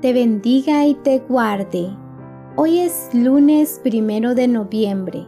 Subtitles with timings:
[0.00, 1.90] te bendiga y te guarde.
[2.54, 5.26] Hoy es lunes primero de noviembre.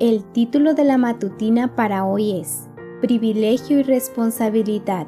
[0.00, 2.68] El título de la matutina para hoy es
[3.00, 5.06] Privilegio y responsabilidad.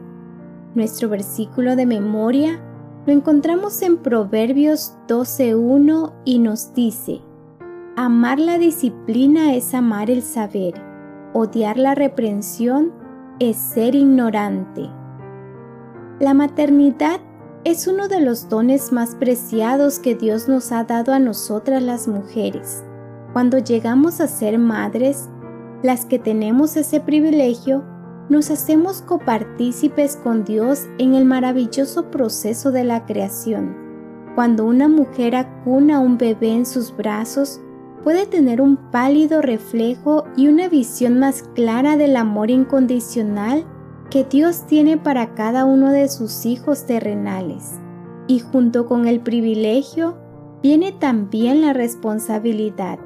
[0.77, 2.61] Nuestro versículo de memoria
[3.07, 7.23] lo encontramos en Proverbios 12.1 y nos dice,
[7.97, 10.75] Amar la disciplina es amar el saber,
[11.33, 12.93] odiar la reprensión
[13.41, 14.89] es ser ignorante.
[16.21, 17.21] La maternidad
[17.67, 22.07] es uno de los dones más preciados que Dios nos ha dado a nosotras las
[22.07, 22.85] mujeres.
[23.33, 25.29] Cuando llegamos a ser madres,
[25.83, 27.83] las que tenemos ese privilegio,
[28.29, 33.77] nos hacemos copartícipes con Dios en el maravilloso proceso de la creación.
[34.37, 37.61] Cuando una mujer acuna a un bebé en sus brazos,
[38.05, 43.67] puede tener un pálido reflejo y una visión más clara del amor incondicional
[44.11, 47.81] que Dios tiene para cada uno de sus hijos terrenales.
[48.27, 50.17] Y junto con el privilegio
[50.63, 52.99] viene también la responsabilidad.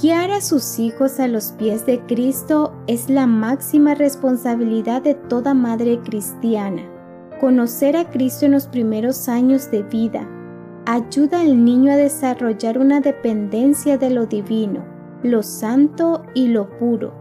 [0.00, 5.54] Guiar a sus hijos a los pies de Cristo es la máxima responsabilidad de toda
[5.54, 6.82] madre cristiana.
[7.40, 10.28] Conocer a Cristo en los primeros años de vida
[10.84, 14.84] ayuda al niño a desarrollar una dependencia de lo divino,
[15.22, 17.12] lo santo y lo puro,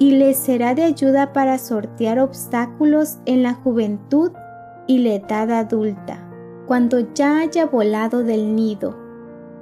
[0.00, 4.32] y le será de ayuda para sortear obstáculos en la juventud
[4.88, 6.28] y la edad adulta,
[6.66, 9.08] cuando ya haya volado del nido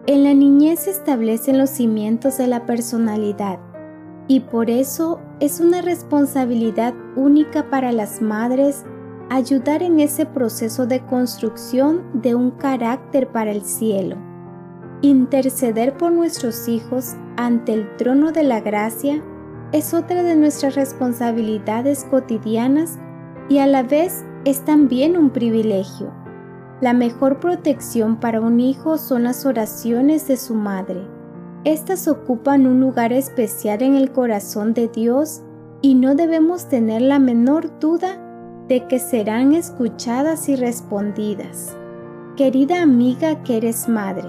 [0.08, 3.58] en la niñez se establecen los cimientos de la personalidad
[4.26, 8.86] y por eso es una responsabilidad única para las madres
[9.28, 14.16] ayudar en ese proceso de construcción de un carácter para el cielo.
[15.02, 19.22] Interceder por nuestros hijos ante el trono de la gracia
[19.72, 22.98] es otra de nuestras responsabilidades cotidianas
[23.48, 26.12] y a la vez es también un privilegio.
[26.80, 31.06] La mejor protección para un hijo son las oraciones de su madre.
[31.64, 35.42] Estas ocupan un lugar especial en el corazón de Dios
[35.82, 38.16] y no debemos tener la menor duda
[38.68, 41.76] de que serán escuchadas y respondidas.
[42.36, 44.28] Querida amiga que eres madre,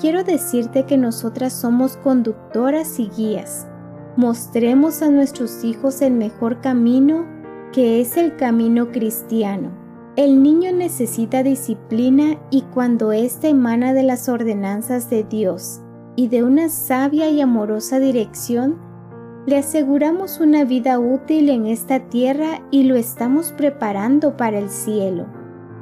[0.00, 3.68] quiero decirte que nosotras somos conductoras y guías.
[4.16, 7.26] Mostremos a nuestros hijos el mejor camino
[7.72, 14.30] que es el camino cristiano el niño necesita disciplina y cuando ésta emana de las
[14.30, 15.82] ordenanzas de Dios
[16.16, 18.78] y de una sabia y amorosa dirección,
[19.44, 25.26] le aseguramos una vida útil en esta tierra y lo estamos preparando para el cielo.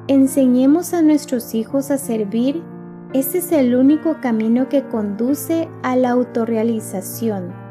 [0.09, 2.61] Enseñemos a nuestros hijos a servir,
[3.13, 7.64] ese es el único camino que conduce a la autorrealización.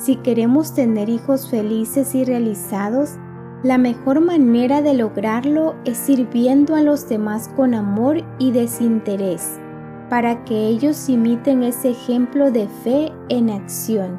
[0.00, 3.16] Si queremos tener hijos felices y realizados,
[3.62, 9.60] la mejor manera de lograrlo es sirviendo a los demás con amor y desinterés,
[10.08, 14.18] para que ellos imiten ese ejemplo de fe en acción.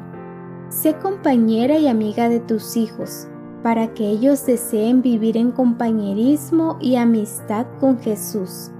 [0.68, 3.26] Sé compañera y amiga de tus hijos,
[3.64, 8.70] para que ellos deseen vivir en compañerismo y amistad con Jesús.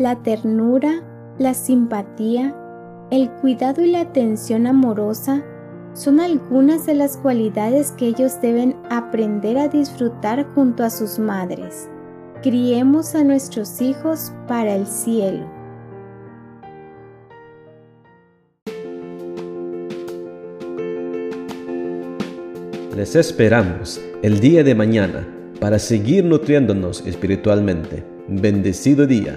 [0.00, 1.04] La ternura,
[1.38, 2.52] la simpatía,
[3.12, 5.44] el cuidado y la atención amorosa
[5.98, 11.88] son algunas de las cualidades que ellos deben aprender a disfrutar junto a sus madres.
[12.40, 15.44] Criemos a nuestros hijos para el cielo.
[22.96, 25.26] Les esperamos el día de mañana
[25.60, 28.04] para seguir nutriéndonos espiritualmente.
[28.28, 29.36] Bendecido día.